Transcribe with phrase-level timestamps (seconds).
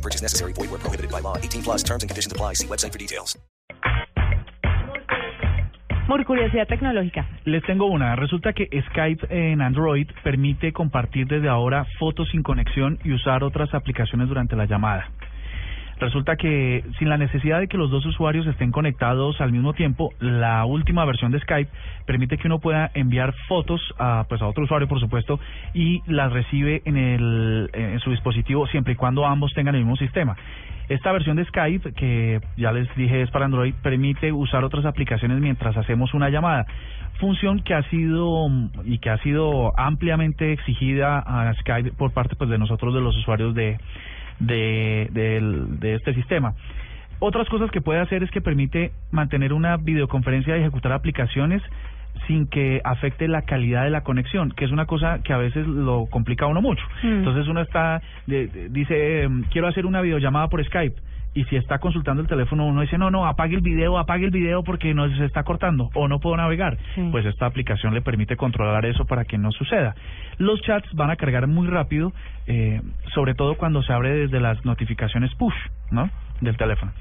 [0.00, 0.54] No purchase necessary.
[0.54, 1.36] Void where prohibited by law.
[1.36, 2.54] 18 plus terms and conditions apply.
[2.54, 3.38] See website for details.
[6.08, 7.28] Por curiosidad tecnológica.
[7.44, 8.16] Les tengo una.
[8.16, 13.72] Resulta que Skype en Android permite compartir desde ahora fotos sin conexión y usar otras
[13.74, 15.10] aplicaciones durante la llamada.
[16.00, 20.14] Resulta que sin la necesidad de que los dos usuarios estén conectados al mismo tiempo,
[20.18, 21.70] la última versión de Skype
[22.06, 25.38] permite que uno pueda enviar fotos a, pues a otro usuario, por supuesto,
[25.74, 29.96] y las recibe en, el, en su dispositivo siempre y cuando ambos tengan el mismo
[29.96, 30.36] sistema.
[30.88, 35.38] Esta versión de Skype, que ya les dije es para Android, permite usar otras aplicaciones
[35.38, 36.64] mientras hacemos una llamada.
[37.20, 38.48] Función que ha sido
[38.86, 43.14] y que ha sido ampliamente exigida a Skype por parte pues de nosotros de los
[43.18, 43.78] usuarios de
[44.40, 46.54] de, del- de este sistema.
[47.20, 51.62] Otras cosas que puede hacer es que permite mantener una videoconferencia y ejecutar aplicaciones
[52.26, 55.66] sin que afecte la calidad de la conexión, que es una cosa que a veces
[55.66, 56.82] lo complica a uno mucho.
[57.02, 57.18] Mm.
[57.18, 60.96] Entonces uno está, de- de- dice, em, quiero hacer una videollamada por Skype.
[61.32, 64.32] Y si está consultando el teléfono, uno dice, no, no, apague el video, apague el
[64.32, 66.76] video porque nos se está cortando o no puedo navegar.
[66.96, 67.08] Sí.
[67.12, 69.94] Pues esta aplicación le permite controlar eso para que no suceda.
[70.38, 72.12] Los chats van a cargar muy rápido,
[72.48, 72.80] eh,
[73.14, 75.54] sobre todo cuando se abre desde las notificaciones push,
[75.92, 76.10] ¿no?
[76.40, 76.92] Del teléfono.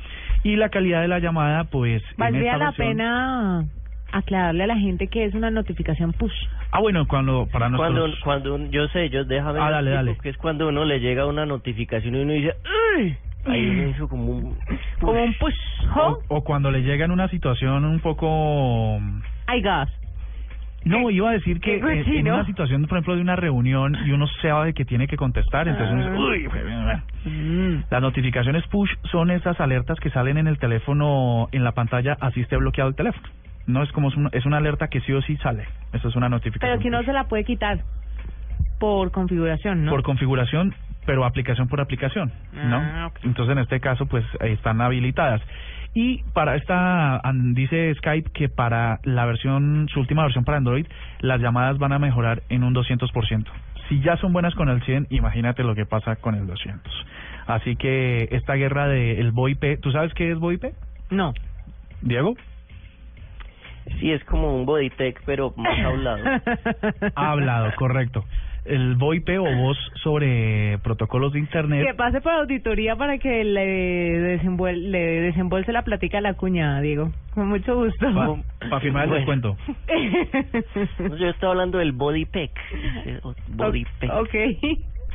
[0.44, 2.04] Y la calidad de la llamada, pues...
[2.18, 3.66] Valdría la versión- pena
[4.12, 6.34] aclararle a la gente que es una notificación push.
[6.72, 8.20] Ah, bueno, cuando para Cuando, nosotros...
[8.24, 10.18] cuando un- yo sé, yo déjame Ah, dale, dale.
[10.22, 12.54] que es cuando uno le llega una notificación y uno dice,
[12.98, 13.18] ¡ay!
[13.52, 14.58] Ahí hizo como un...
[15.00, 15.56] Como un push.
[15.96, 19.00] O, o cuando le llega en una situación un poco...
[19.48, 19.90] Ay, gas.
[20.86, 23.98] No, iba a decir que Qué en- en una situación, por ejemplo, de una reunión
[24.06, 26.10] y uno sabe que tiene que contestar, entonces uno Ah.
[26.10, 26.64] dice,
[27.26, 27.84] uy, Mm.
[27.92, 32.40] Las notificaciones push son esas alertas que salen en el teléfono, en la pantalla, así
[32.40, 33.28] esté bloqueado el teléfono.
[33.68, 35.66] No es como es una, es una alerta que sí o sí sale.
[35.92, 36.72] Eso es una notificación.
[36.80, 37.06] Pero que no push.
[37.08, 37.80] se la puede quitar
[38.80, 39.92] por configuración, ¿no?
[39.92, 40.74] Por configuración,
[41.10, 42.78] pero aplicación por aplicación, ¿no?
[42.78, 43.12] Ah.
[43.24, 45.42] Entonces, en este caso, pues ahí están habilitadas.
[45.96, 50.86] Y para esta, an- dice Skype que para la versión, su última versión para Android,
[51.22, 53.46] las llamadas van a mejorar en un 200%.
[53.88, 57.06] Si ya son buenas con el 100, imagínate lo que pasa con el 200.
[57.48, 60.64] Así que esta guerra del VoIP, ¿tú sabes qué es VoIP?
[61.10, 61.34] No.
[62.02, 62.36] Diego?
[64.00, 66.24] Sí, es como un bodytech, pero más hablado.
[67.16, 68.26] Ha hablado, correcto.
[68.70, 71.86] El VoIP o voz sobre protocolos de Internet.
[71.88, 76.80] Que pase por auditoría para que le, desenvuel- le desembolse la platica a la cuñada,
[76.82, 77.12] Diego.
[77.34, 78.08] Con mucho gusto.
[78.70, 79.16] Para firmar el Bueno.
[79.16, 79.58] descuento.
[81.00, 82.52] No, yo estaba hablando del bodypack.
[83.06, 84.12] eh, o Bodypack.
[84.22, 84.36] ok.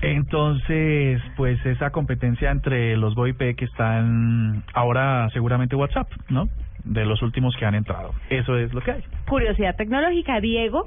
[0.03, 6.49] Entonces, pues esa competencia entre los VoIP que están ahora seguramente WhatsApp, ¿no?
[6.85, 8.13] De los últimos que han entrado.
[8.29, 9.03] Eso es lo que hay.
[9.29, 10.85] Curiosidad tecnológica, Diego.